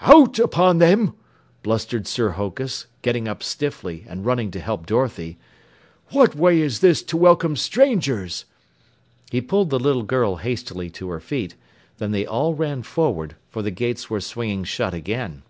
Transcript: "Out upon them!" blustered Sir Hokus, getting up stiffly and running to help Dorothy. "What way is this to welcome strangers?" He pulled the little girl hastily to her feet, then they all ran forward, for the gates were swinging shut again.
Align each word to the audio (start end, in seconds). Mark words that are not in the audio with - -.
"Out 0.00 0.38
upon 0.38 0.78
them!" 0.78 1.12
blustered 1.62 2.06
Sir 2.06 2.30
Hokus, 2.30 2.86
getting 3.02 3.28
up 3.28 3.42
stiffly 3.42 4.06
and 4.08 4.24
running 4.24 4.50
to 4.52 4.58
help 4.58 4.86
Dorothy. 4.86 5.38
"What 6.12 6.34
way 6.34 6.62
is 6.62 6.80
this 6.80 7.02
to 7.02 7.16
welcome 7.18 7.56
strangers?" 7.56 8.46
He 9.30 9.42
pulled 9.42 9.68
the 9.68 9.78
little 9.78 10.04
girl 10.04 10.36
hastily 10.36 10.88
to 10.88 11.10
her 11.10 11.20
feet, 11.20 11.56
then 11.98 12.10
they 12.10 12.24
all 12.24 12.54
ran 12.54 12.82
forward, 12.82 13.36
for 13.50 13.60
the 13.60 13.70
gates 13.70 14.08
were 14.08 14.22
swinging 14.22 14.64
shut 14.64 14.94
again. 14.94 15.42